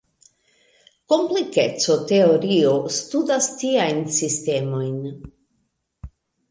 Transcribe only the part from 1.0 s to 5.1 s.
Komplikeco-teorio studas tiajn sistemojn.